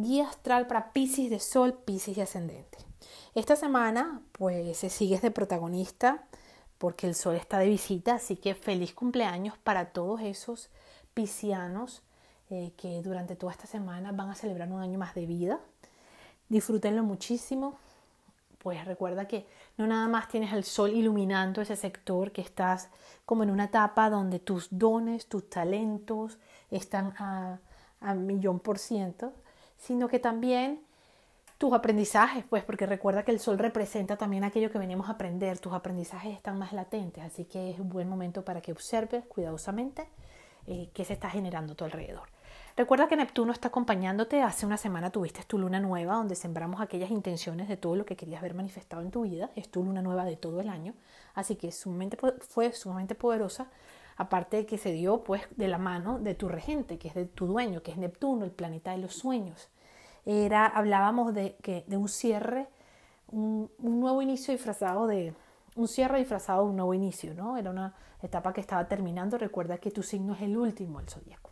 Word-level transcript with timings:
Guía 0.00 0.28
astral 0.28 0.68
para 0.68 0.92
Pisces 0.92 1.28
de 1.28 1.40
Sol, 1.40 1.74
Pisces 1.74 2.16
y 2.16 2.20
Ascendente. 2.20 2.78
Esta 3.34 3.56
semana, 3.56 4.22
pues, 4.30 4.78
sigues 4.78 5.22
de 5.22 5.32
protagonista 5.32 6.22
porque 6.78 7.08
el 7.08 7.16
Sol 7.16 7.34
está 7.34 7.58
de 7.58 7.68
visita, 7.68 8.14
así 8.14 8.36
que 8.36 8.54
feliz 8.54 8.94
cumpleaños 8.94 9.58
para 9.58 9.86
todos 9.86 10.20
esos 10.20 10.70
piscianos 11.14 12.04
eh, 12.48 12.70
que 12.76 13.02
durante 13.02 13.34
toda 13.34 13.50
esta 13.50 13.66
semana 13.66 14.12
van 14.12 14.30
a 14.30 14.36
celebrar 14.36 14.70
un 14.70 14.80
año 14.80 15.00
más 15.00 15.16
de 15.16 15.26
vida. 15.26 15.58
Disfrútenlo 16.48 17.02
muchísimo, 17.02 17.76
pues 18.58 18.84
recuerda 18.84 19.26
que 19.26 19.48
no 19.78 19.88
nada 19.88 20.06
más 20.06 20.28
tienes 20.28 20.52
el 20.52 20.62
sol 20.62 20.92
iluminando 20.92 21.60
ese 21.60 21.74
sector, 21.74 22.30
que 22.30 22.42
estás 22.42 22.88
como 23.26 23.42
en 23.42 23.50
una 23.50 23.64
etapa 23.64 24.10
donde 24.10 24.38
tus 24.38 24.68
dones, 24.70 25.26
tus 25.26 25.50
talentos 25.50 26.38
están 26.70 27.14
a, 27.18 27.58
a 28.00 28.14
millón 28.14 28.60
por 28.60 28.78
ciento, 28.78 29.32
sino 29.78 30.08
que 30.08 30.18
también 30.18 30.80
tus 31.56 31.72
aprendizajes, 31.72 32.44
pues 32.48 32.62
porque 32.62 32.86
recuerda 32.86 33.24
que 33.24 33.32
el 33.32 33.40
sol 33.40 33.58
representa 33.58 34.16
también 34.16 34.44
aquello 34.44 34.70
que 34.70 34.78
venimos 34.78 35.08
a 35.08 35.12
aprender, 35.12 35.58
tus 35.58 35.72
aprendizajes 35.72 36.36
están 36.36 36.58
más 36.58 36.72
latentes, 36.72 37.24
así 37.24 37.44
que 37.46 37.70
es 37.70 37.80
un 37.80 37.88
buen 37.88 38.08
momento 38.08 38.44
para 38.44 38.60
que 38.60 38.70
observes 38.70 39.24
cuidadosamente 39.26 40.06
eh, 40.66 40.90
qué 40.92 41.04
se 41.04 41.14
está 41.14 41.30
generando 41.30 41.72
a 41.72 41.76
tu 41.76 41.84
alrededor. 41.84 42.28
Recuerda 42.76 43.08
que 43.08 43.16
Neptuno 43.16 43.52
está 43.52 43.68
acompañándote. 43.68 44.40
Hace 44.40 44.64
una 44.64 44.76
semana 44.76 45.10
tuviste 45.10 45.42
tu 45.42 45.58
luna 45.58 45.80
nueva, 45.80 46.14
donde 46.14 46.36
sembramos 46.36 46.80
aquellas 46.80 47.10
intenciones 47.10 47.66
de 47.66 47.76
todo 47.76 47.96
lo 47.96 48.06
que 48.06 48.14
querías 48.14 48.40
ver 48.40 48.54
manifestado 48.54 49.02
en 49.02 49.10
tu 49.10 49.22
vida. 49.22 49.50
Es 49.56 49.68
tu 49.68 49.82
luna 49.82 50.00
nueva 50.00 50.24
de 50.24 50.36
todo 50.36 50.60
el 50.60 50.68
año. 50.68 50.94
Así 51.34 51.56
que 51.56 51.72
fue 51.72 52.72
sumamente 52.72 53.16
poderosa. 53.16 53.66
Aparte 54.18 54.58
de 54.58 54.66
que 54.66 54.78
se 54.78 54.90
dio 54.90 55.22
pues 55.22 55.42
de 55.56 55.68
la 55.68 55.78
mano 55.78 56.18
de 56.18 56.34
tu 56.34 56.48
regente, 56.48 56.98
que 56.98 57.06
es 57.06 57.14
de 57.14 57.24
tu 57.24 57.46
dueño, 57.46 57.82
que 57.82 57.92
es 57.92 57.96
Neptuno, 57.96 58.44
el 58.44 58.50
planeta 58.50 58.90
de 58.90 58.98
los 58.98 59.14
sueños. 59.14 59.68
Era, 60.26 60.66
hablábamos 60.66 61.32
de, 61.32 61.56
que, 61.62 61.84
de 61.86 61.96
un 61.96 62.08
cierre, 62.08 62.66
un, 63.28 63.70
nuevo 63.78 64.20
inicio 64.20 64.52
disfrazado 64.52 65.06
de, 65.06 65.34
un 65.76 65.86
cierre 65.86 66.18
disfrazado 66.18 66.64
de 66.64 66.70
un 66.70 66.76
nuevo 66.76 66.94
inicio, 66.94 67.32
¿no? 67.32 67.56
Era 67.56 67.70
una 67.70 67.94
etapa 68.20 68.52
que 68.52 68.60
estaba 68.60 68.88
terminando. 68.88 69.38
Recuerda 69.38 69.78
que 69.78 69.92
tu 69.92 70.02
signo 70.02 70.34
es 70.34 70.42
el 70.42 70.56
último 70.56 70.98
el 70.98 71.08
zodíaco. 71.08 71.50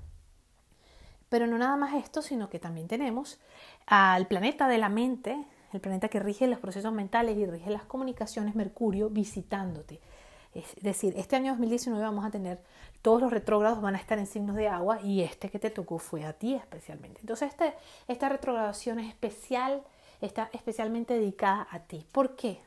Pero 1.29 1.47
no 1.47 1.59
nada 1.59 1.77
más 1.77 1.95
esto, 1.95 2.21
sino 2.21 2.51
que 2.51 2.59
también 2.59 2.89
tenemos 2.89 3.39
al 3.87 4.27
planeta 4.27 4.67
de 4.67 4.79
la 4.79 4.89
mente, 4.89 5.45
el 5.73 5.81
planeta 5.81 6.09
que 6.09 6.19
rige 6.19 6.49
los 6.49 6.59
procesos 6.59 6.93
mentales 6.93 7.37
y 7.37 7.47
rige 7.47 7.71
las 7.71 7.85
comunicaciones, 7.85 8.57
Mercurio, 8.57 9.09
visitándote. 9.09 10.01
Es 10.59 10.75
decir, 10.83 11.15
este 11.17 11.37
año 11.37 11.53
2019 11.53 12.03
vamos 12.03 12.25
a 12.25 12.31
tener, 12.31 12.63
todos 13.03 13.21
los 13.21 13.31
retrógrados 13.31 13.81
van 13.81 13.95
a 13.95 13.99
estar 13.99 14.19
en 14.19 14.27
signos 14.27 14.57
de 14.57 14.69
agua 14.69 15.01
y 15.03 15.23
este 15.23 15.51
que 15.51 15.59
te 15.59 15.71
tocó 15.71 15.99
fue 15.99 16.25
a 16.25 16.33
ti 16.33 16.55
especialmente. 16.55 17.21
Entonces 17.21 17.51
este, 17.51 17.75
esta 18.09 18.29
retrogradación 18.29 18.99
es 18.99 19.09
especial, 19.09 19.83
está 20.21 20.49
especialmente 20.53 21.15
dedicada 21.15 21.69
a 21.71 21.81
ti. 21.81 22.07
¿Por 22.11 22.37
qué? 22.37 22.61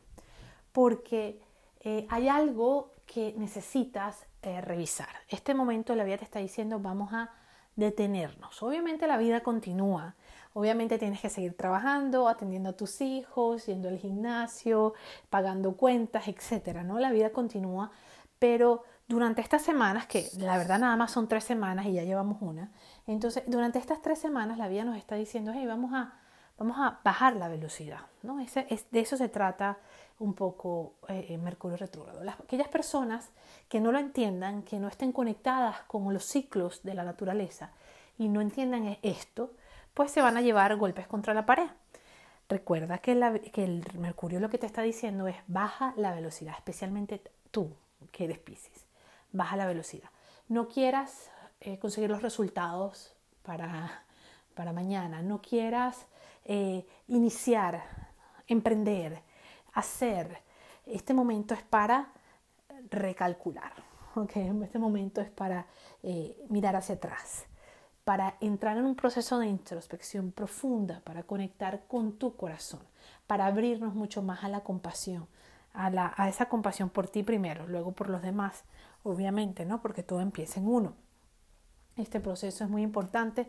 Porque 0.71 1.41
eh, 1.81 2.05
hay 2.09 2.27
algo 2.27 2.91
que 3.05 3.33
necesitas 3.37 4.25
eh, 4.43 4.61
revisar. 4.61 5.09
Este 5.27 5.53
momento 5.53 5.95
la 5.95 6.03
vida 6.03 6.17
te 6.17 6.25
está 6.25 6.39
diciendo 6.39 6.79
vamos 6.79 7.11
a 7.11 7.31
detenernos. 7.75 8.61
Obviamente 8.61 9.07
la 9.07 9.17
vida 9.17 9.41
continúa. 9.41 10.15
Obviamente 10.53 10.97
tienes 10.97 11.22
que 11.22 11.30
seguir 11.30 11.55
trabajando, 11.55 12.28
atendiendo 12.28 12.69
a 12.69 12.73
tus 12.73 13.02
hijos, 13.02 13.66
yendo 13.67 13.88
al 13.88 13.97
gimnasio, 13.97 14.94
pagando 15.30 15.78
cuentas, 15.78 16.28
etcétera, 16.28 16.83
¿no? 16.83 17.00
La 17.00 17.11
vida 17.11 17.30
continúa, 17.31 17.92
pero 18.39 18.83
durante 19.08 19.42
estas 19.42 19.61
semanas, 19.61 20.08
que 20.08 20.27
la 20.38 20.58
verdad 20.58 20.80
nada 20.80 20.95
más 20.95 21.11
son 21.11 21.27
tres 21.27 21.44
semanas 21.44 21.86
y 21.86 21.94
ya 21.94 22.03
llevamos 22.03 22.38
una, 22.42 22.72
entonces 23.05 23.44
durante 23.47 23.80
estas 23.80 24.02
tres 24.02 24.20
semanas 24.20 24.58
la 24.58 24.67
vida 24.67 24.83
nos 24.83 24.97
está 24.97 25.16
diciendo, 25.16 25.52
hey, 25.53 25.66
vamos 25.66 25.94
a, 25.94 26.14
vamos 26.58 26.77
a 26.80 27.00
bajar 27.03 27.36
la 27.36 27.47
velocidad, 27.47 28.02
¿no? 28.23 28.39
Ese, 28.39 28.66
es, 28.70 28.89
de 28.92 29.02
eso 29.02 29.17
se 29.17 29.30
trata 29.30 29.77
un 30.20 30.33
poco 30.33 30.94
eh, 31.08 31.38
Mercurio 31.38 31.77
retrógrado. 31.77 32.22
aquellas 32.44 32.67
personas 32.67 33.30
que 33.67 33.80
no 33.80 33.92
lo 33.92 33.99
entiendan, 33.99 34.64
que 34.64 34.80
no 34.80 34.88
estén 34.88 35.11
conectadas 35.11 35.82
con 35.88 36.14
los 36.14 36.26
ciclos 36.26 36.83
de 36.83 36.93
la 36.93 37.04
naturaleza 37.04 37.71
y 38.17 38.27
no 38.27 38.42
entiendan 38.42 38.98
esto, 39.02 39.52
pues 39.94 40.11
se 40.11 40.22
van 40.22 40.38
a 40.38 40.42
llevar 40.42 40.76
golpes 40.76 41.08
contra 41.08 41.33
la 41.33 41.45
pared. 41.45 41.67
Recuerda 42.50 42.98
que, 42.98 43.11
el 43.11 43.83
Mercurio 44.00 44.39
lo 44.39 44.50
que 44.50 44.58
te 44.58 44.66
está 44.66 44.82
diciendo 44.82 45.27
es 45.27 45.36
baja 45.48 45.94
la 45.98 46.14
velocidad, 46.14 46.55
especialmente 46.58 47.22
tú 47.52 47.76
que 48.11 48.26
eres 48.26 48.39
Pisces, 48.39 48.88
baja 49.32 49.55
la 49.55 49.67
velocidad. 49.67 50.10
No 50.48 50.67
quieras 50.67 51.30
eh, 51.61 51.77
conseguir 51.77 52.10
los 52.10 52.23
resultados 52.23 53.14
para, 53.44 54.04
para 54.55 54.73
mañana, 54.73 55.22
no 55.22 55.42
quieras 55.42 56.08
eh, 56.45 56.88
iniciar, 57.08 57.83
emprender, 58.48 59.21
hacer. 59.73 60.42
Este 60.88 61.14
momento 61.14 61.54
es 61.54 61.61
para 61.61 62.11
recalcular, 62.89 63.73
¿okay? 64.16 64.52
este 64.64 64.80
momento 64.80 65.21
es 65.21 65.30
para 65.30 65.67
eh, 66.02 66.36
mirar 66.50 66.76
hacia 66.76 66.95
atrás, 66.95 67.45
para 68.09 68.37
entrar 68.42 68.75
en 68.75 68.86
un 68.86 68.95
proceso 68.95 69.37
de 69.37 69.45
introspección 69.45 70.31
profunda, 70.31 70.99
para 71.02 71.21
conectar 71.21 71.83
con 71.87 72.14
tu 72.14 72.36
corazón, 72.36 72.80
para 73.27 73.45
abrirnos 73.45 73.93
mucho 73.93 74.23
más 74.23 74.43
a 74.43 74.49
la 74.49 74.61
compasión, 74.61 75.27
a, 75.75 76.27
esa 76.27 76.49
compasión 76.49 76.89
por 76.89 77.08
ti 77.08 77.21
primero, 77.21 77.67
luego 77.67 77.92
por 77.92 78.09
los 78.09 78.23
demás, 78.23 78.64
obviamente, 79.03 79.64
¿no? 79.64 79.83
Porque 79.83 80.02
todo 80.02 80.21
empieza 80.21 80.59
en 80.59 80.67
uno. 80.67 80.95
Este 81.97 82.20
proceso 82.20 82.64
es 82.64 82.70
muy 82.71 82.81
importante 82.81 83.47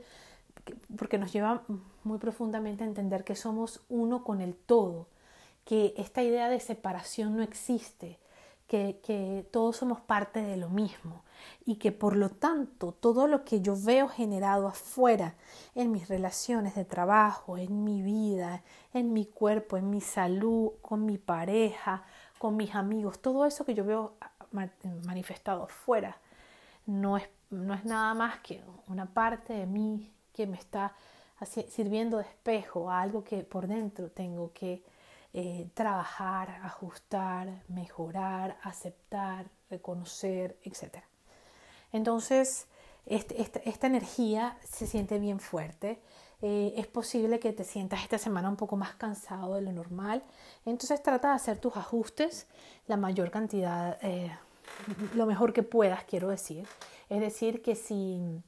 porque 0.94 1.16
nos 1.16 1.32
lleva 1.32 1.62
muy 2.04 2.18
profundamente 2.18 2.84
a 2.84 2.86
entender 2.86 3.24
que 3.24 3.36
somos 3.36 3.80
uno 3.88 4.24
con 4.24 4.42
el 4.42 4.54
todo, 4.54 5.08
que 5.64 5.94
esta 5.96 6.22
idea 6.22 6.50
de 6.50 6.60
separación 6.60 7.34
no 7.34 7.42
existe, 7.42 8.18
que, 8.70 9.48
todos 9.50 9.78
somos 9.78 10.00
parte 10.00 10.40
de 10.40 10.56
lo 10.56 10.68
mismo 10.68 11.24
y 11.66 11.76
que 11.76 11.90
por 11.90 12.16
lo 12.16 12.30
tanto 12.30 12.92
todo 12.92 13.26
lo 13.26 13.44
que 13.44 13.60
yo 13.60 13.74
veo 13.76 14.08
generado 14.08 14.68
afuera 14.68 15.34
en 15.74 15.90
mis 15.90 16.08
relaciones 16.08 16.76
de 16.76 16.84
trabajo, 16.84 17.58
en 17.58 17.82
mi 17.82 18.00
vida, 18.00 18.62
en 18.94 19.12
mi 19.12 19.26
cuerpo, 19.26 19.76
en 19.76 19.90
mi 19.90 20.00
salud, 20.00 20.72
con 20.82 21.04
mi 21.04 21.18
pareja, 21.18 22.04
con 22.38 22.56
mis 22.56 22.74
amigos, 22.76 23.20
todo 23.20 23.44
eso 23.44 23.64
que 23.64 23.74
yo 23.74 23.84
veo 23.84 24.14
manifestado 25.04 25.64
afuera 25.64 26.18
no 26.86 27.16
es, 27.16 27.28
no 27.50 27.74
es 27.74 27.84
nada 27.84 28.14
más 28.14 28.38
que 28.40 28.62
una 28.86 29.06
parte 29.06 29.52
de 29.52 29.66
mí 29.66 30.12
que 30.32 30.46
me 30.46 30.56
está 30.56 30.94
sirviendo 31.68 32.18
de 32.18 32.24
espejo 32.24 32.88
a 32.88 33.00
algo 33.00 33.24
que 33.24 33.42
por 33.42 33.66
dentro 33.66 34.10
tengo 34.10 34.52
que 34.52 34.84
eh, 35.32 35.68
trabajar, 35.74 36.60
ajustar, 36.62 37.62
mejorar, 37.68 38.58
aceptar, 38.62 39.46
reconocer, 39.70 40.58
etc. 40.64 41.04
Entonces, 41.92 42.66
este, 43.06 43.40
esta, 43.68 43.86
energía 43.86 44.56
se 44.62 44.86
siente 44.86 45.18
bien 45.18 45.40
fuerte. 45.40 46.00
Eh, 46.42 46.74
es 46.76 46.86
posible 46.86 47.38
que 47.38 47.52
te 47.52 47.64
sientas 47.64 48.02
esta 48.02 48.18
semana 48.18 48.48
un 48.48 48.56
poco 48.56 48.76
más 48.76 48.94
cansado 48.94 49.54
de 49.54 49.62
lo 49.62 49.72
normal. 49.72 50.22
Entonces 50.64 51.02
trata 51.02 51.28
de 51.28 51.34
hacer 51.34 51.58
tus 51.58 51.76
ajustes 51.76 52.46
la 52.86 52.96
mayor 52.96 53.30
cantidad, 53.30 53.98
eh, 54.02 54.30
lo 55.14 55.26
mejor 55.26 55.52
que 55.52 55.62
puedas, 55.62 56.04
quiero 56.04 56.28
decir. 56.28 56.66
Es 57.08 57.20
decir, 57.20 57.62
que 57.62 57.74
si 57.74 58.42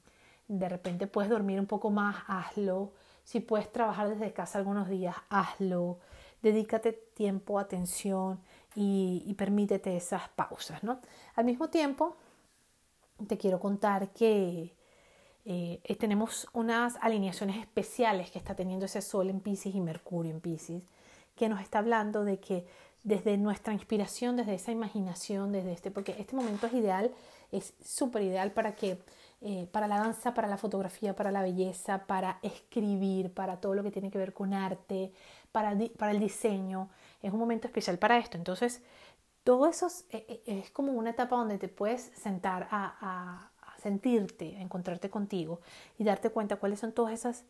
de 0.48 0.68
repente 0.68 1.06
puedes 1.06 1.30
dormir 1.30 1.60
un 1.60 1.66
poco 1.66 1.90
más, 1.90 2.16
hazlo. 2.26 2.92
Si 3.24 3.40
puedes 3.40 3.70
trabajar 3.72 4.08
desde 4.08 4.32
casa 4.32 4.58
algunos 4.58 4.88
días, 4.88 5.16
hazlo. 5.28 5.98
Dedícate 6.42 6.92
tiempo, 6.92 7.58
atención 7.58 8.40
y, 8.74 9.34
permítete 9.38 9.96
esas 9.96 10.28
pausas. 10.30 10.82
¿no? 10.82 11.00
Al 11.36 11.44
mismo 11.44 11.68
tiempo, 11.68 12.16
te 13.28 13.38
quiero 13.38 13.60
contar 13.60 14.10
que 14.10 14.74
eh, 15.44 15.80
eh, 15.84 15.96
tenemos 15.96 16.48
unas 16.52 16.96
alineaciones 17.00 17.56
especiales 17.56 18.30
que 18.30 18.38
está 18.38 18.54
teniendo 18.54 18.86
ese 18.86 19.02
Sol 19.02 19.30
en 19.30 19.40
Pisces 19.40 19.74
y 19.74 19.80
Mercurio 19.80 20.32
en 20.32 20.40
Pisces, 20.40 20.82
que 21.36 21.48
nos 21.48 21.60
está 21.60 21.78
hablando 21.78 22.24
de 22.24 22.38
que 22.38 22.66
desde 23.04 23.36
nuestra 23.36 23.72
inspiración, 23.72 24.36
desde 24.36 24.54
esa 24.54 24.70
imaginación, 24.70 25.52
desde 25.52 25.72
este, 25.72 25.90
porque 25.90 26.14
este 26.18 26.36
momento 26.36 26.66
es 26.66 26.74
ideal, 26.74 27.12
es 27.50 27.74
súper 27.84 28.22
ideal 28.22 28.52
para 28.52 28.74
que 28.74 28.98
eh, 29.44 29.66
para 29.72 29.88
la 29.88 29.98
danza, 29.98 30.34
para 30.34 30.46
la 30.46 30.56
fotografía, 30.56 31.16
para 31.16 31.32
la 31.32 31.42
belleza, 31.42 32.06
para 32.06 32.38
escribir, 32.42 33.34
para 33.34 33.60
todo 33.60 33.74
lo 33.74 33.82
que 33.82 33.90
tiene 33.90 34.08
que 34.08 34.18
ver 34.18 34.32
con 34.32 34.54
arte, 34.54 35.12
para, 35.50 35.72
el 35.72 36.20
diseño. 36.20 36.90
Es 37.20 37.32
un 37.32 37.40
momento 37.40 37.66
especial 37.66 37.98
para 37.98 38.18
esto. 38.18 38.36
Entonces, 38.36 38.82
todo 39.42 39.66
eso 39.66 39.88
es, 39.88 40.06
eh, 40.10 40.42
eh, 40.46 40.64
como 40.72 40.92
una 40.92 41.10
etapa 41.10 41.34
donde 41.34 41.58
te 41.58 41.66
puedes 41.66 42.12
sentar 42.14 42.68
a, 42.70 43.50
sentirte, 43.82 44.56
a 44.56 44.60
encontrarte 44.60 45.10
contigo 45.10 45.60
y 45.98 46.04
darte 46.04 46.30
cuenta 46.30 46.54
cuáles 46.54 46.78
son 46.78 46.92
todos 46.92 47.10
esos 47.10 47.42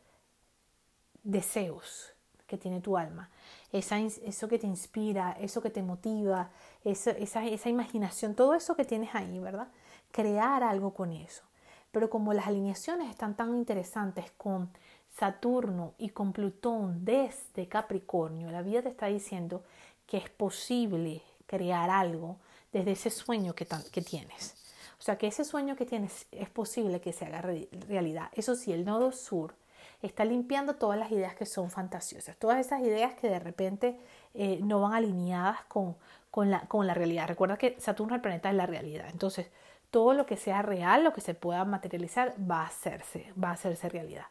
deseos 1.22 2.14
que 2.46 2.56
tiene 2.56 2.80
tu 2.80 2.96
alma, 2.96 3.28
eso 3.70 4.48
que 4.48 4.58
te 4.58 4.66
inspira, 4.66 5.36
eso 5.38 5.60
que 5.60 5.68
te 5.68 5.82
motiva, 5.82 6.50
esa 6.84 7.68
imaginación, 7.68 8.34
todo 8.34 8.54
eso 8.54 8.74
que 8.76 8.86
tienes 8.86 9.14
ahí, 9.14 9.38
¿verdad? 9.40 9.68
Crear 10.10 10.62
algo 10.62 10.94
con 10.94 11.12
eso. 11.12 11.42
Pero 11.92 12.10
como 12.10 12.32
las 12.32 12.46
alineaciones 12.46 13.10
están 13.10 13.36
tan 13.36 13.54
interesantes 13.54 14.32
con 14.36 14.70
Saturno 15.16 15.94
y 15.98 16.08
con 16.08 16.32
Plutón 16.32 17.04
desde 17.04 17.68
Capricornio, 17.68 18.50
la 18.50 18.62
vida 18.62 18.82
te 18.82 18.88
está 18.88 19.06
diciendo 19.06 19.62
que 20.06 20.16
es 20.16 20.30
posible 20.30 21.22
crear 21.46 21.90
algo 21.90 22.38
desde 22.72 22.92
ese 22.92 23.10
sueño 23.10 23.54
que, 23.54 23.66
tienes. 24.02 24.54
O 24.98 25.02
sea, 25.02 25.18
que 25.18 25.26
ese 25.26 25.44
sueño 25.44 25.76
que 25.76 25.84
tienes 25.84 26.26
es 26.32 26.48
posible 26.48 27.00
que 27.00 27.12
se 27.12 27.26
haga 27.26 27.42
realidad. 27.42 28.30
Eso 28.32 28.56
sí, 28.56 28.72
el 28.72 28.84
nodo 28.84 29.12
sur 29.12 29.54
está 30.00 30.24
limpiando 30.24 30.74
todas 30.76 30.98
las 30.98 31.12
ideas 31.12 31.34
que 31.34 31.46
son 31.46 31.70
fantasiosas, 31.70 32.36
todas 32.36 32.58
esas 32.58 32.80
ideas 32.80 33.14
que 33.14 33.28
de 33.28 33.38
repente 33.38 33.98
eh, 34.34 34.58
no 34.62 34.80
van 34.80 34.94
alineadas 34.94 35.62
con, 35.64 35.96
con, 36.30 36.50
la, 36.50 36.60
con 36.62 36.86
la 36.86 36.94
realidad. 36.94 37.28
Recuerda 37.28 37.56
que 37.56 37.76
Saturno, 37.78 38.14
el 38.14 38.20
planeta, 38.20 38.48
es 38.48 38.56
la 38.56 38.66
realidad. 38.66 39.08
Entonces, 39.10 39.48
todo 39.92 40.14
lo 40.14 40.26
que 40.26 40.36
sea 40.36 40.62
real, 40.62 41.04
lo 41.04 41.12
que 41.12 41.20
se 41.20 41.34
pueda 41.34 41.64
materializar, 41.66 42.34
va 42.38 42.62
a 42.62 42.66
hacerse, 42.66 43.32
va 43.42 43.50
a 43.50 43.52
hacerse 43.52 43.90
realidad. 43.90 44.24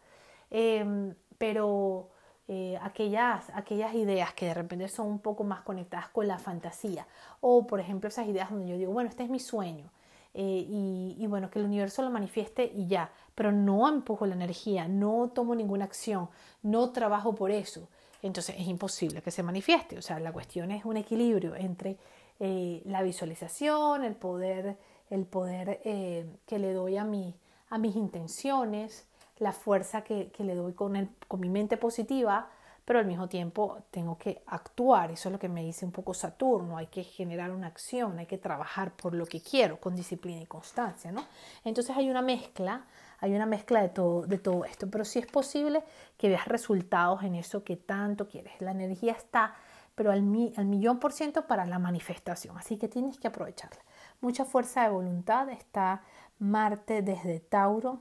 Em, 0.50 1.14
pero 1.38 2.10
eh, 2.48 2.78
aquellas, 2.82 3.50
aquellas 3.54 3.94
ideas 3.94 4.34
que 4.34 4.48
de 4.48 4.56
repente 4.56 4.88
son 4.90 5.08
un 5.08 5.20
poco 5.20 5.44
más 5.44 5.62
conectadas 5.62 6.10
con 6.10 6.28
la 6.28 6.40
fantasía, 6.40 7.08
o 7.42 7.68
por 7.68 7.80
ejemplo 7.80 8.10
esas 8.10 8.28
ideas 8.28 8.50
donde 8.50 8.70
yo 8.70 8.78
digo, 8.78 8.92
bueno, 8.92 9.10
este 9.10 9.24
es 9.24 9.30
mi 9.30 9.40
sueño, 9.40 9.92
eh, 10.34 10.66
y, 10.68 11.28
bueno, 11.28 11.52
que 11.52 11.60
el 11.60 11.66
universo 11.66 12.02
lo 12.02 12.10
manifieste 12.10 12.72
y 12.74 12.88
ya, 12.88 13.12
pero 13.36 13.52
no 13.52 13.88
empujo 13.88 14.26
la 14.26 14.34
energía, 14.34 14.88
no 14.88 15.30
tomo 15.30 15.54
ninguna 15.54 15.86
acción, 15.86 16.30
no 16.64 16.90
trabajo 16.92 17.36
por 17.36 17.52
eso, 17.52 17.88
entonces 18.24 18.56
es 18.58 18.68
imposible 18.68 19.22
que 19.22 19.32
se 19.32 19.44
manifieste. 19.44 19.98
O 19.98 20.02
sea, 20.02 20.20
la 20.20 20.32
cuestión 20.32 20.72
es 20.72 20.86
un 20.86 20.98
equilibrio 20.98 21.56
entre 21.56 21.98
eh, 22.40 22.82
la 22.86 23.04
visualización, 23.04 24.04
el 24.04 24.16
poder, 24.16 24.78
el 25.12 25.26
poder 25.26 25.80
que 25.82 26.60
le 26.60 26.74
doy 26.74 26.98
a, 26.98 27.04
mi, 27.04 27.36
a 27.70 27.78
mis 27.78 27.96
intenciones, 27.96 29.08
la 29.38 29.52
fuerza 29.52 30.04
que, 30.04 30.32
que 30.32 30.44
le 30.44 30.56
doy 30.56 30.74
con, 30.74 30.96
el, 30.96 31.10
con 31.28 31.40
mi 31.40 31.50
mente 31.50 31.78
positiva, 31.78 32.50
pero 32.86 33.00
al 33.00 33.06
mismo 33.06 33.30
tiempo 33.30 33.84
tengo 33.92 34.18
que 34.18 34.42
actuar. 34.48 35.12
Eso 35.12 35.30
es 35.30 35.34
lo 35.34 35.40
que 35.40 35.50
me 35.50 35.64
dice 35.64 35.86
un 35.86 35.92
poco 35.92 36.14
Saturno. 36.14 36.78
Hay 36.78 36.88
que 36.88 37.04
generar 37.04 37.52
una 37.52 37.68
acción, 37.68 38.18
hay 38.20 38.26
que 38.26 38.38
trabajar 38.38 38.92
por 38.96 39.14
lo 39.14 39.26
que 39.26 39.42
quiero, 39.42 39.80
con 39.80 39.96
disciplina 39.96 40.42
y 40.42 40.46
constancia, 40.46 41.12
¿no? 41.12 41.24
Entonces 41.64 41.96
hay 41.96 42.10
una 42.10 42.22
mezcla, 42.22 42.86
hay 43.20 43.34
una 43.34 43.46
mezcla 43.46 43.82
de 43.82 43.90
todo, 43.90 44.24
de 44.24 44.40
todo 44.40 44.66
esto, 44.66 44.90
pero 44.90 45.06
sí 45.06 45.20
es 45.20 45.28
posible 45.28 45.84
que 46.18 46.30
veas 46.30 46.48
resultados 46.48 47.24
en 47.24 47.36
eso 47.36 47.64
que 47.64 47.78
tanto 47.78 48.28
quieres. 48.28 48.60
La 48.60 48.72
energía 48.72 49.14
está, 49.14 49.56
pero 49.96 50.12
al, 50.12 50.20
al 50.56 50.66
millón 50.66 51.00
por 51.00 51.14
ciento 51.14 51.48
para 51.48 51.66
la 51.66 51.80
manifestación, 51.80 52.58
así 52.58 52.78
que 52.78 52.88
tienes 52.88 53.18
que 53.18 53.28
aprovecharla. 53.28 53.82
Mucha 54.22 54.46
fuerza 54.46 54.84
de 54.84 54.90
voluntad 54.90 55.50
está 55.50 56.04
Marte 56.40 57.02
desde 57.02 57.40
Tauro, 57.40 58.00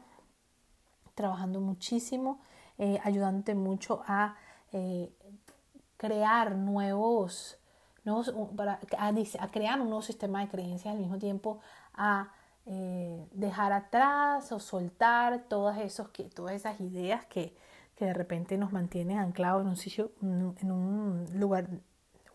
trabajando 1.15 1.61
muchísimo, 1.61 2.41
eh, 2.79 2.99
ayudándote 3.05 3.55
mucho 3.55 4.03
a 4.07 4.37
eh, 4.73 5.13
crear 5.99 6.57
nuevos, 6.57 7.59
nuevos 8.05 8.33
para, 8.57 8.81
a, 8.97 9.49
crear 9.51 9.81
un 9.81 9.89
nuevo 9.89 10.03
sistema 10.03 10.41
de 10.41 10.49
creencias 10.49 10.95
al 10.95 11.01
mismo 11.01 11.19
tiempo 11.19 11.61
a 11.93 12.33
eh, 12.65 13.27
dejar 13.33 13.73
atrás 13.73 14.51
o 14.53 14.61
soltar 14.61 15.45
todas, 15.49 15.79
esos, 15.79 16.09
que, 16.09 16.25
todas 16.25 16.55
esas 16.55 16.81
ideas 16.81 17.27
que, 17.27 17.55
que 18.01 18.07
de 18.07 18.15
repente 18.15 18.57
nos 18.57 18.73
mantienen 18.73 19.19
anclados 19.19 19.61
en 19.61 19.69
un 19.69 19.77
sitio, 19.77 20.13
en 20.23 20.73
un 20.73 21.27
lugar 21.35 21.69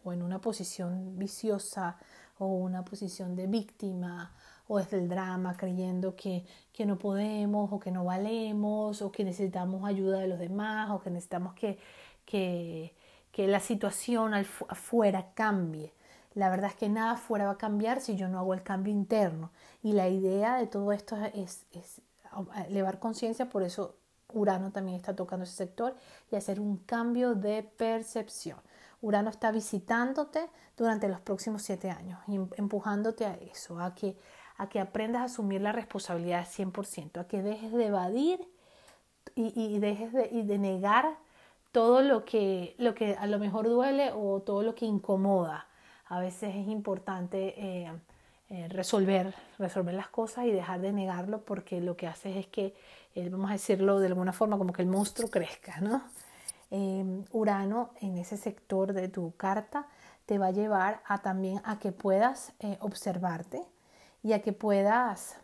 o 0.03 0.13
en 0.13 0.21
una 0.21 0.39
posición 0.39 1.17
viciosa 1.17 1.97
o 2.37 2.45
una 2.45 2.85
posición 2.85 3.35
de 3.35 3.47
víctima 3.47 4.31
o 4.67 4.77
desde 4.77 4.99
el 4.99 5.09
drama 5.09 5.57
creyendo 5.57 6.15
que, 6.15 6.45
que 6.71 6.85
no 6.85 6.99
podemos 6.99 7.71
o 7.73 7.79
que 7.79 7.89
no 7.89 8.05
valemos 8.05 9.01
o 9.01 9.11
que 9.11 9.23
necesitamos 9.23 9.89
ayuda 9.89 10.19
de 10.19 10.27
los 10.27 10.37
demás 10.37 10.91
o 10.91 10.99
que 10.99 11.09
necesitamos 11.09 11.55
que, 11.55 11.79
que, 12.25 12.93
que 13.31 13.47
la 13.47 13.59
situación 13.59 14.35
afuera 14.35 15.31
cambie. 15.33 15.95
La 16.35 16.51
verdad 16.51 16.69
es 16.69 16.75
que 16.75 16.89
nada 16.89 17.13
afuera 17.13 17.45
va 17.45 17.53
a 17.53 17.57
cambiar 17.57 18.01
si 18.01 18.15
yo 18.15 18.27
no 18.27 18.37
hago 18.37 18.53
el 18.53 18.61
cambio 18.61 18.93
interno. 18.93 19.49
Y 19.81 19.93
la 19.93 20.09
idea 20.09 20.57
de 20.57 20.67
todo 20.67 20.91
esto 20.91 21.17
es, 21.33 21.65
es 21.71 22.01
elevar 22.67 22.99
conciencia, 22.99 23.49
por 23.49 23.63
eso 23.63 23.95
Urano 24.35 24.71
también 24.71 24.97
está 24.97 25.15
tocando 25.15 25.43
ese 25.43 25.55
sector 25.55 25.95
y 26.31 26.35
hacer 26.35 26.59
un 26.59 26.77
cambio 26.77 27.33
de 27.33 27.63
percepción. 27.63 28.59
Urano 29.01 29.29
está 29.29 29.51
visitándote 29.51 30.47
durante 30.77 31.07
los 31.07 31.19
próximos 31.21 31.63
siete 31.63 31.89
años, 31.89 32.19
empujándote 32.57 33.25
a 33.25 33.33
eso, 33.35 33.79
a 33.79 33.95
que 33.95 34.15
a 34.57 34.67
que 34.69 34.79
aprendas 34.79 35.21
a 35.21 35.25
asumir 35.25 35.61
la 35.61 35.71
responsabilidad 35.71 36.45
100%, 36.45 37.19
a 37.19 37.27
que 37.27 37.41
dejes 37.41 37.71
de 37.73 37.87
evadir 37.87 38.39
y, 39.35 39.79
dejes 39.79 40.13
de, 40.13 40.57
negar 40.57 41.17
todo 41.71 42.01
lo 42.01 42.23
que, 42.23 42.75
lo 42.77 42.93
que 42.93 43.15
a 43.15 43.27
lo 43.27 43.37
mejor 43.37 43.67
duele 43.67 44.11
o 44.13 44.41
todo 44.41 44.63
lo 44.63 44.75
que 44.75 44.85
incomoda. 44.85 45.67
A 46.05 46.19
veces 46.19 46.55
es 46.55 46.67
importante 46.67 47.53
eh, 47.57 47.91
eh, 48.49 48.67
resolver, 48.69 49.33
resolver 49.57 49.93
las 49.93 50.07
cosas 50.07 50.45
y 50.45 50.51
dejar 50.51 50.79
de 50.79 50.93
negarlo 50.93 51.41
porque 51.41 51.81
lo 51.81 51.97
que 51.97 52.07
hace 52.07 52.39
es 52.39 52.47
que, 52.47 52.75
eh, 53.15 53.29
vamos 53.29 53.49
a 53.49 53.53
decirlo 53.53 53.99
de 53.99 54.07
alguna 54.07 54.33
forma, 54.33 54.57
como 54.57 54.73
que 54.73 54.81
el 54.81 54.87
monstruo 54.87 55.29
crezca, 55.29 55.81
¿no? 55.81 56.03
Urano 57.31 57.91
en 58.01 58.17
ese 58.17 58.35
sector 58.35 58.91
de 58.91 59.07
tu 59.07 59.33
carta 59.37 59.87
te 60.25 60.37
va 60.37 60.47
a 60.47 60.51
llevar 60.51 61.01
a 61.05 61.21
también 61.21 61.61
a 61.63 61.79
que 61.79 61.93
puedas 61.93 62.51
observarte, 62.81 63.65
y 64.25 64.33
a 64.33 64.41
que 64.41 64.53
puedas 64.53 65.37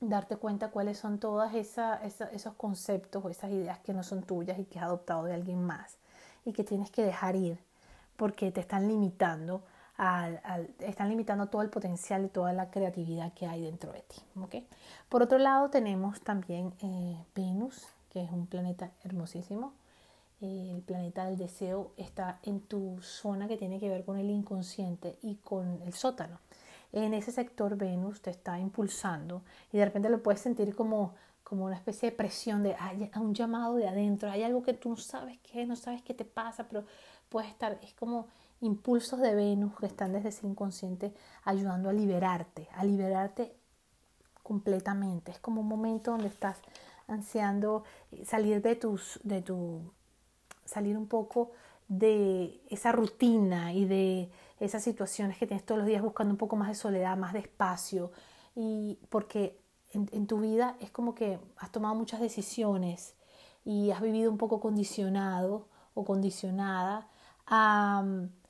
darte 0.00 0.36
cuenta 0.36 0.72
cuáles 0.72 0.98
son 0.98 1.20
todos 1.20 1.54
esos 1.54 2.54
conceptos 2.54 3.24
o 3.24 3.30
esas 3.30 3.52
ideas 3.52 3.78
que 3.78 3.94
no 3.94 4.02
son 4.02 4.24
tuyas 4.24 4.58
y 4.58 4.64
que 4.64 4.80
has 4.80 4.86
adoptado 4.86 5.22
de 5.26 5.34
alguien 5.34 5.62
más 5.62 5.96
y 6.44 6.52
que 6.52 6.64
tienes 6.64 6.90
que 6.90 7.04
dejar 7.04 7.36
ir 7.36 7.62
porque 8.16 8.50
te 8.50 8.60
están 8.60 8.88
limitando 8.88 9.62
al, 9.98 10.74
están 10.78 11.10
limitando 11.10 11.48
todo 11.48 11.60
el 11.62 11.68
potencial 11.68 12.24
y 12.24 12.28
toda 12.28 12.52
la 12.52 12.70
creatividad 12.70 13.34
que 13.34 13.46
hay 13.46 13.62
dentro 13.62 13.92
de 13.92 14.00
ti. 14.00 14.22
¿okay? 14.40 14.66
Por 15.08 15.22
otro 15.22 15.38
lado 15.38 15.68
tenemos 15.68 16.20
también 16.22 16.72
eh, 16.80 17.22
Venus, 17.34 17.86
que 18.08 18.22
es 18.22 18.30
un 18.30 18.46
planeta 18.46 18.92
hermosísimo. 19.04 19.74
Eh, 20.40 20.72
el 20.74 20.82
planeta 20.82 21.26
del 21.26 21.36
deseo 21.36 21.92
está 21.96 22.38
en 22.44 22.60
tu 22.60 23.02
zona 23.02 23.48
que 23.48 23.56
tiene 23.56 23.78
que 23.78 23.90
ver 23.90 24.04
con 24.04 24.18
el 24.18 24.30
inconsciente 24.30 25.18
y 25.20 25.34
con 25.36 25.82
el 25.82 25.92
sótano 25.92 26.38
en 26.92 27.14
ese 27.14 27.32
sector 27.32 27.76
Venus 27.76 28.22
te 28.22 28.30
está 28.30 28.58
impulsando 28.58 29.42
y 29.72 29.78
de 29.78 29.84
repente 29.84 30.08
lo 30.08 30.22
puedes 30.22 30.40
sentir 30.40 30.74
como, 30.74 31.14
como 31.42 31.66
una 31.66 31.76
especie 31.76 32.10
de 32.10 32.16
presión 32.16 32.62
de 32.62 32.74
hay 32.78 33.10
un 33.16 33.34
llamado 33.34 33.76
de 33.76 33.88
adentro, 33.88 34.30
hay 34.30 34.42
algo 34.42 34.62
que 34.62 34.74
tú 34.74 34.90
no 34.90 34.96
sabes 34.96 35.38
qué, 35.42 35.66
no 35.66 35.76
sabes 35.76 36.02
qué 36.02 36.14
te 36.14 36.24
pasa, 36.24 36.66
pero 36.68 36.84
puede 37.28 37.48
estar, 37.48 37.78
es 37.82 37.92
como 37.94 38.28
impulsos 38.60 39.20
de 39.20 39.34
Venus 39.34 39.76
que 39.78 39.86
están 39.86 40.12
desde 40.12 40.30
ese 40.30 40.46
inconsciente 40.46 41.14
ayudando 41.44 41.88
a 41.88 41.92
liberarte, 41.92 42.68
a 42.74 42.84
liberarte 42.84 43.54
completamente. 44.42 45.30
Es 45.30 45.38
como 45.38 45.60
un 45.60 45.68
momento 45.68 46.10
donde 46.10 46.28
estás 46.28 46.58
ansiando 47.06 47.84
salir 48.24 48.62
de 48.62 48.76
tus, 48.76 49.20
de 49.22 49.42
tu, 49.42 49.92
salir 50.64 50.96
un 50.96 51.06
poco 51.06 51.52
de 51.88 52.60
esa 52.68 52.92
rutina 52.92 53.72
y 53.72 53.86
de 53.86 54.30
esas 54.60 54.82
situaciones 54.82 55.38
que 55.38 55.46
tienes 55.46 55.64
todos 55.64 55.78
los 55.78 55.86
días 55.86 56.02
buscando 56.02 56.32
un 56.32 56.38
poco 56.38 56.56
más 56.56 56.68
de 56.68 56.74
soledad, 56.74 57.16
más 57.16 57.32
de 57.32 57.40
espacio, 57.40 58.12
y 58.54 58.98
porque 59.08 59.58
en, 59.92 60.26
tu 60.26 60.40
vida 60.40 60.76
es 60.80 60.90
como 60.90 61.14
que 61.14 61.38
has 61.56 61.72
tomado 61.72 61.94
muchas 61.94 62.20
decisiones 62.20 63.14
y 63.64 63.90
has 63.90 64.02
vivido 64.02 64.30
un 64.30 64.36
poco 64.36 64.60
condicionado 64.60 65.68
o 65.94 66.04
condicionada 66.04 67.08
a 67.46 68.04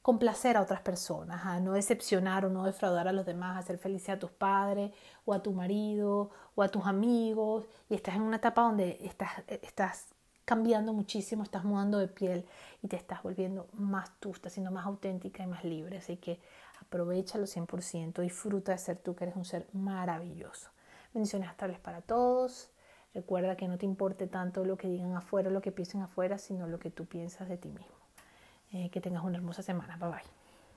complacer 0.09 0.57
a 0.57 0.62
otras 0.62 0.81
personas, 0.81 1.45
a 1.45 1.61
no 1.61 1.75
decepcionar 1.75 2.47
o 2.47 2.49
no 2.49 2.65
defraudar 2.65 3.09
a 3.09 3.12
los 3.12 3.27
demás, 3.27 3.57
a 3.57 3.59
hacer 3.59 3.77
feliz 3.77 4.09
a 4.09 4.19
tus 4.19 4.31
padres 4.31 4.91
o 5.27 5.35
a 5.35 5.43
tu 5.43 5.53
marido 5.53 6.31
o 6.55 6.62
a 6.62 6.71
tus 6.71 6.87
amigos 6.87 7.67
y 7.91 7.95
estás 7.95 8.17
en 8.17 8.23
una 8.23 8.38
etapa 8.38 8.62
donde 8.62 8.97
estás, 9.03 9.43
estás 9.49 10.07
cambiando 10.47 10.95
muchísimo, 10.95 11.43
estás 11.43 11.62
mudando 11.62 11.99
de 11.99 12.09
piel 12.09 12.47
y 12.81 12.88
te 12.88 12.97
estás 12.97 13.23
volviendo 13.23 13.69
más 13.75 14.19
tú, 14.19 14.31
estás 14.31 14.55
siendo 14.55 14.71
más 14.71 14.87
auténtica 14.87 15.43
y 15.43 15.47
más 15.47 15.62
libre. 15.62 15.99
Así 15.99 16.17
que 16.17 16.41
aprovechalo 16.81 17.45
100%, 17.45 18.23
disfruta 18.23 18.73
de 18.73 18.79
ser 18.79 18.97
tú, 18.97 19.15
que 19.15 19.25
eres 19.25 19.37
un 19.37 19.45
ser 19.45 19.67
maravilloso. 19.75 20.71
Bendiciones 21.12 21.50
estables 21.50 21.81
para 21.81 22.00
todos. 22.00 22.71
Recuerda 23.12 23.59
que 23.59 23.69
no 23.69 23.77
te 23.77 23.85
importe 23.85 24.27
tanto 24.27 24.65
lo 24.65 24.79
que 24.79 24.88
digan 24.88 25.15
afuera, 25.15 25.50
lo 25.50 25.61
que 25.61 25.71
piensen 25.71 26.00
afuera, 26.00 26.38
sino 26.38 26.67
lo 26.67 26.79
que 26.79 26.88
tú 26.88 27.05
piensas 27.05 27.47
de 27.50 27.59
ti 27.59 27.69
mismo. 27.69 27.98
Eh, 28.73 28.91
que 28.91 29.01
tengas 29.01 29.25
una 29.25 29.37
hermosa 29.39 29.63
semana. 29.63 29.97
Bye 29.99 30.11
bye. 30.11 30.38